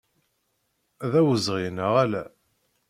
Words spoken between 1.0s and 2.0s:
D awezɣi, neɣ